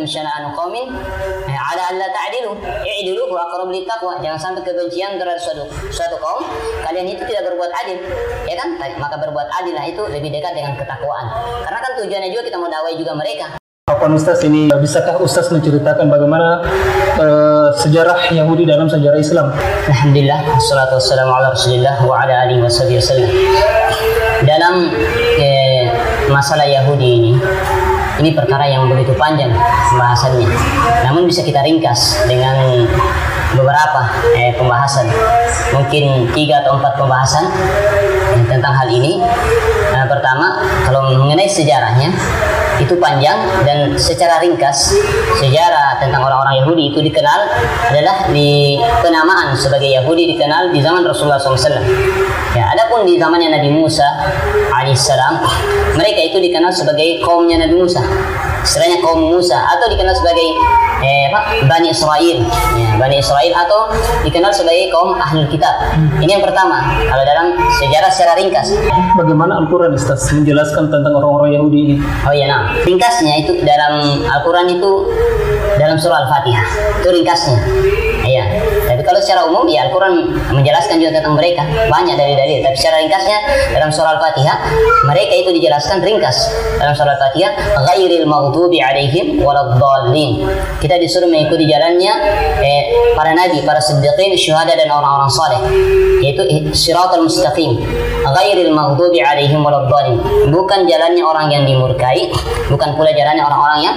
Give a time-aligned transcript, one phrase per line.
[0.00, 0.88] yajrimannakum syana'anu qaumin
[1.48, 6.44] ala alla ta'dilu i'dilu wa aqrabu littaqwa jangan sampai kebencian terhadap suatu suatu kaum.
[6.84, 7.98] Kalian itu tidak berbuat adil
[8.48, 8.68] ya kan?
[8.96, 11.26] Maka berbuat adil lah itu lebih dekat dengan ketakwaan.
[11.64, 13.46] Karena kan tujuannya juga kita mau dakwai juga mereka.
[13.90, 16.62] Afwan Ustaz ini bisakah Ustaz menceritakan bagaimana
[17.18, 19.50] eh, sejarah Yahudi dalam sejarah Islam?
[19.90, 23.30] Alhamdulillah wassalatu wassalamu ala rasulillah wa ala alihi wasallam.
[24.46, 24.88] Dalam
[25.36, 25.90] eh,
[26.30, 27.32] masalah Yahudi ini
[28.20, 29.48] ini perkara yang begitu panjang
[29.90, 30.48] pembahasannya.
[31.08, 32.84] Namun bisa kita ringkas dengan
[33.56, 35.08] beberapa eh, pembahasan.
[35.72, 37.48] Mungkin tiga atau empat pembahasan
[38.36, 39.24] eh, tentang hal ini.
[39.90, 42.12] Nah, pertama kalau mengenai sejarahnya
[42.80, 44.96] itu panjang dan secara ringkas
[45.38, 47.40] sejarah tentang orang-orang Yahudi itu dikenal
[47.92, 51.78] adalah di penamaan sebagai Yahudi dikenal di zaman Rasulullah SAW.
[52.56, 54.04] Ya, adapun di zamannya Nabi Musa
[54.74, 55.44] alaihissalam
[55.94, 58.02] mereka itu dikenal sebagai kaumnya Nabi Musa.
[58.60, 60.48] Istilahnya kaum Musa atau dikenal sebagai
[61.00, 61.29] eh?
[61.66, 62.38] Bani Israel.
[62.76, 63.92] Ya, Bani Israel atau
[64.24, 65.74] dikenal sebagai kaum ahlul kitab.
[66.20, 68.72] Ini yang pertama kalau dalam sejarah secara ringkas.
[69.16, 71.94] Bagaimana Al-Quran Ustaz menjelaskan tentang orang-orang Yahudi ini?
[72.24, 72.72] Oh iya, nah.
[72.84, 74.90] Ringkasnya itu dalam Al-Quran itu
[75.76, 76.66] dalam surah Al-Fatihah.
[77.00, 77.58] Itu ringkasnya.
[78.24, 78.44] Iya.
[79.00, 81.64] Tapi kalau secara umum ya Al-Quran menjelaskan juga tentang mereka.
[81.88, 82.60] Banyak dari dalil.
[82.60, 83.38] Tapi secara ringkasnya
[83.72, 84.56] dalam surah Al-Fatihah
[85.08, 90.44] mereka itu dijelaskan ringkas dalam surah Al-Fatihah ghairil maghdubi alaihim waladdallin.
[90.84, 92.12] Kita disuruh mengikuti jalannya
[92.60, 95.60] eh, para nabi, para siddiqin, syuhada dan orang-orang saleh.
[96.20, 96.44] Yaitu
[96.76, 97.80] siratal mustaqim.
[98.20, 100.20] Ghairil maghdubi alaihim waladdallin.
[100.52, 102.28] Bukan jalannya orang yang dimurkai,
[102.68, 103.96] bukan pula jalannya orang-orang yang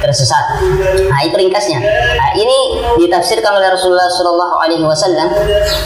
[0.00, 0.64] tersesat.
[1.12, 1.76] Nah, itu ringkasnya.
[1.84, 5.34] Nah, ini ditafsirkan oleh Rasulullah Shallallahu Alaihi Wasallam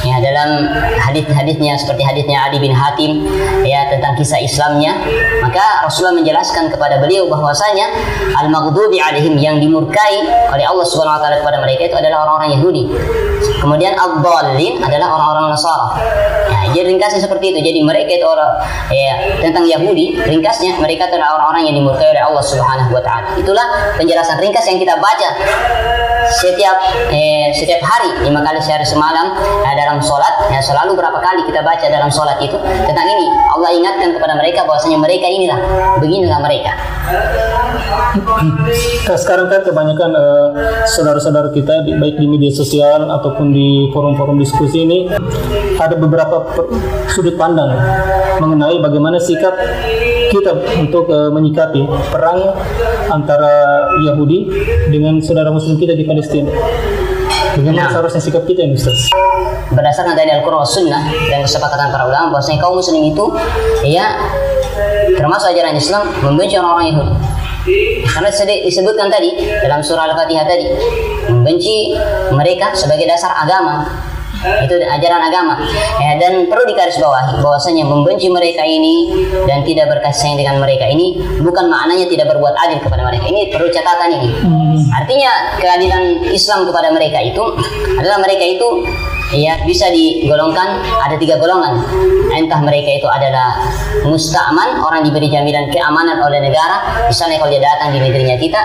[0.04, 0.68] ya dalam
[1.00, 3.24] hadis-hadisnya seperti hadisnya Ali bin Hatim
[3.64, 5.00] ya tentang kisah Islamnya.
[5.40, 7.88] Maka Rasulullah menjelaskan kepada beliau bahwasanya
[8.44, 12.84] al-maghdubi alaihim yang dimurkai oleh Allah Subhanahu Wa Taala kepada mereka itu adalah orang-orang Yahudi.
[13.64, 15.88] Kemudian ad-dallin adalah orang-orang Nasara.
[16.78, 17.58] Jadi ringkasnya seperti itu.
[17.58, 18.54] Jadi mereka itu orang
[18.94, 23.34] ya tentang Yahudi, ringkasnya mereka adalah orang-orang yang dimurkai oleh Allah Subhanahu wa taala.
[23.34, 25.28] Itulah penjelasan ringkas yang kita baca
[26.28, 26.76] setiap
[27.08, 29.32] eh, setiap hari lima kali sehari semalam
[29.88, 34.12] dalam sholat ya selalu berapa kali kita baca dalam sholat itu tentang ini Allah ingatkan
[34.12, 35.56] kepada mereka bahwasanya mereka inilah
[35.96, 36.76] beginilah mereka
[39.08, 40.46] Nah, sekarang kan kebanyakan eh,
[40.86, 45.08] saudara-saudara kita di- baik di media sosial ataupun di forum-forum diskusi ini
[45.74, 46.44] ada beberapa
[47.08, 47.72] sudut pandang
[48.36, 49.56] mengenai bagaimana sikap
[50.28, 51.80] kita untuk eh, menyikapi
[52.12, 52.52] perang
[53.08, 54.44] antara Yahudi
[54.88, 56.52] dengan saudara Muslim kita di Palestina.
[57.58, 57.90] Bagaimana Nah.
[57.90, 59.10] seharusnya sikap kita ini Ustaz?
[59.68, 63.24] berdasarkan dari Al-Quran dan Sunnah dan kesepakatan para ulama bahwasanya kaum muslim itu
[63.84, 64.16] ya
[65.18, 67.14] termasuk ajaran Islam membenci orang-orang Yahudi
[68.08, 68.30] karena
[68.64, 70.66] disebutkan tadi dalam surah Al-Fatihah tadi
[71.28, 71.92] membenci
[72.32, 73.84] mereka sebagai dasar agama
[74.38, 75.58] itu ajaran agama.
[75.98, 81.16] Ya, dan perlu digarisbawahi bahwasanya membenci mereka ini dan tidak berkasih sayang dengan mereka ini
[81.40, 83.24] bukan maknanya tidak berbuat adil kepada mereka.
[83.30, 84.30] Ini perlu catatan ini
[84.92, 87.44] artinya keadilan Islam kepada mereka itu
[87.98, 88.68] adalah mereka itu
[89.32, 90.80] ya bisa digolongkan.
[91.08, 91.84] Ada tiga golongan.
[92.32, 93.60] Entah mereka itu adalah
[94.04, 97.04] musta'man orang diberi jaminan keamanan oleh negara.
[97.08, 98.60] Misalnya kalau dia datang di negerinya kita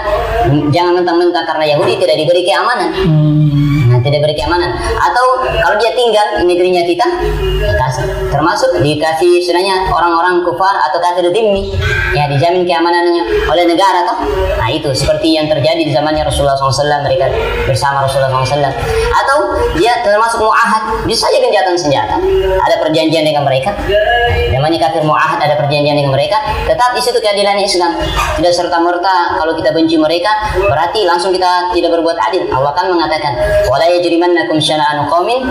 [0.72, 2.90] jangan mentang-mentang karena Yahudi tidak diberi keamanan.
[3.94, 4.74] Nah, tidak beri keamanan.
[4.98, 7.06] Atau kalau dia tinggal di negerinya kita
[8.34, 11.70] termasuk dikasih istilahnya orang-orang kufar atau kafir dimmi.
[12.18, 14.18] Ya dijamin keamanannya oleh negara toh.
[14.58, 17.30] Nah itu seperti yang terjadi di zamannya Rasulullah SAW mereka
[17.70, 18.74] bersama Rasulullah SAW
[19.14, 19.38] atau
[19.78, 20.84] dia termasuk muahad.
[21.10, 22.16] Bisa saja gencatan senjata.
[22.62, 23.74] Ada perjanjian dengan mereka.
[24.54, 26.38] Namanya kafir muahad ada perjanjian dengan mereka.
[26.70, 27.98] Tetap di situ keadilan Islam
[28.38, 32.46] tidak serta merta kalau kita benci mereka berarti langsung kita tidak berbuat adil.
[32.54, 33.34] Allah kan mengatakan
[33.66, 35.42] wala yajrimannakum syana'anu qaumin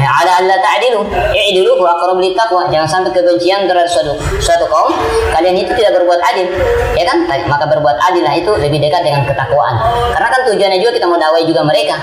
[0.00, 1.04] ala alla ta'dilu.
[1.36, 2.72] I'dilu wa aqrabu littaqwa.
[2.72, 4.96] Jangan sampai kebencian terhadap suatu suatu kaum.
[5.36, 6.48] Kalian itu tidak berbuat adil.
[6.96, 7.28] Ya kan?
[7.28, 9.76] Maka berbuat adil lah itu lebih dekat dengan ketakwaan.
[10.16, 12.00] Karena kan tujuannya juga kita mau dakwai juga mereka.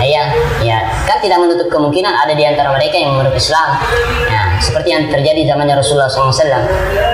[0.00, 0.30] Ya
[0.64, 3.80] ya kan tidak menutup kemungkinan ada di antara mereka yang memeluk Islam
[4.28, 6.44] ya seperti yang terjadi zamannya Rasulullah SAW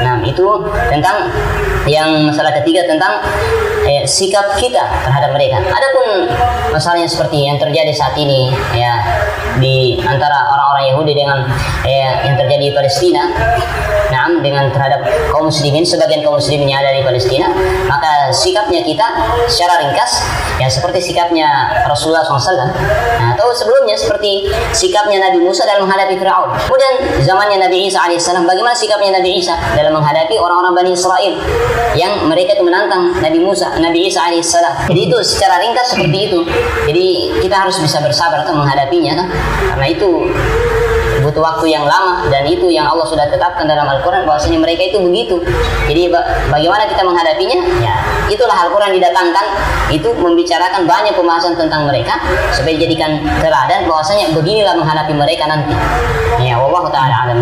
[0.03, 0.47] nah itu
[0.91, 1.31] tentang
[1.87, 3.23] yang masalah ketiga tentang
[3.87, 5.63] eh, sikap kita terhadap mereka.
[5.63, 6.27] Adapun
[6.75, 8.99] masalahnya seperti yang terjadi saat ini ya
[9.63, 11.47] di antara orang-orang Yahudi dengan
[11.87, 13.31] eh, yang terjadi di Palestina,
[14.11, 17.47] nah dengan terhadap kaum muslimin sebagian kaum muslimin yang ada di Palestina,
[17.87, 19.07] maka sikapnya kita
[19.47, 20.23] secara ringkas
[20.59, 21.47] ya seperti sikapnya
[21.87, 22.57] Rasulullah SAW.
[22.57, 26.51] Nah, atau sebelumnya seperti sikapnya Nabi Musa dalam menghadapi Fir'aun.
[26.67, 31.35] Kemudian zamannya Nabi Isa alaihissalam, bagaimana sikapnya Nabi Isa dalam menghadapi orang-orang Bani Israel
[31.95, 34.89] yang mereka itu menantang Nabi Musa, Nabi Isa alaihissalam.
[34.91, 36.41] Jadi itu secara ringkas seperti itu.
[36.89, 37.07] Jadi
[37.45, 39.29] kita harus bisa bersabar atau menghadapinya kan.
[39.75, 40.11] Karena itu
[41.37, 44.97] butuh waktu yang lama dan itu yang Allah sudah tetapkan dalam Al-Quran bahwasanya mereka itu
[45.05, 45.37] begitu.
[45.85, 47.61] Jadi ba bagaimana kita menghadapinya?
[47.85, 47.93] Ya
[48.33, 49.45] itulah Al-Quran didatangkan.
[49.93, 52.17] Itu membicarakan banyak pembahasan tentang mereka
[52.57, 55.77] supaya dijadikan teladan bahwasanya beginilah menghadapi mereka nanti.
[56.41, 56.76] Ya Allah
[57.25, 57.39] alam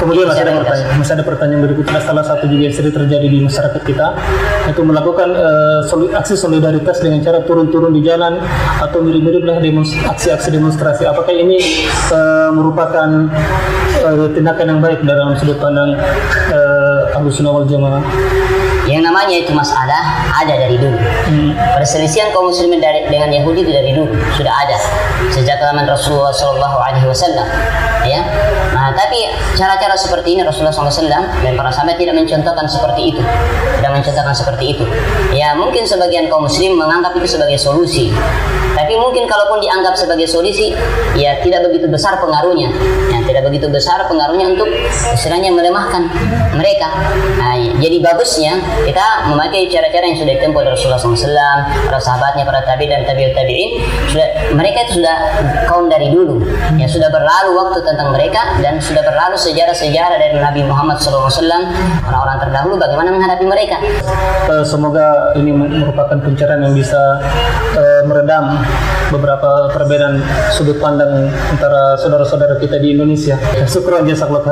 [0.00, 3.38] kemudian masih ada pertanyaan masih ada pertanyaan berikutnya salah satu juga yang sering terjadi di
[3.44, 4.06] masyarakat kita
[4.68, 8.40] itu melakukan uh, soli aksi solidaritas dengan cara turun-turun di jalan
[8.80, 9.58] atau mirip-mirip lah
[10.12, 11.04] aksi-aksi demonstrasi.
[11.04, 11.58] Apakah ini
[12.10, 13.28] uh, merupakan
[14.04, 15.94] uh, tindakan yang baik dalam sudut pandang
[16.52, 18.02] uh, Ahlus Sunnah wal Jamaah?
[18.88, 20.96] Yang namanya itu masalah ada dari dulu.
[21.28, 21.52] Hmm.
[21.76, 24.76] Perselisihan kaum muslimin dari, dengan Yahudi itu dari dulu sudah ada
[25.28, 27.46] sejak zaman Rasulullah Shallallahu Alaihi Wasallam.
[28.08, 28.24] Ya,
[28.72, 31.04] nah tapi cara-cara seperti ini Rasulullah SAW
[31.44, 33.20] dan para sahabat tidak mencontohkan seperti itu,
[33.76, 34.84] tidak mencontohkan seperti itu.
[35.34, 38.08] Ya mungkin sebagian kaum muslim menganggap itu sebagai solusi,
[38.78, 40.72] tapi mungkin kalaupun dianggap sebagai solusi,
[41.18, 42.70] ya tidak begitu besar pengaruhnya,
[43.10, 44.70] yang tidak begitu besar pengaruhnya untuk
[45.12, 46.06] istilahnya melemahkan
[46.54, 46.86] mereka.
[47.36, 51.58] Nah, jadi bagusnya kita memakai cara-cara yang sudah ditempuh oleh Rasulullah SAW,
[51.88, 55.16] para sahabatnya, para tabi dan tabiut tabiin, sudah mereka itu sudah
[55.66, 56.42] kaum dari dulu,
[56.78, 61.30] ya sudah berlalu waktu tentang mereka dan sudah berlalu sejarah-sejarah dari Nabi Muhammad SAW,
[62.06, 63.76] orang-orang terdahulu bagaimana menghadapi mereka.
[64.48, 67.22] Uh, semoga ini merupakan pencerahan yang bisa
[67.74, 68.62] uh, meredam
[69.08, 70.20] beberapa perbedaan
[70.52, 73.36] sudut pandang antara saudara-saudara kita di Indonesia.
[73.64, 74.42] Syukur jasa Allah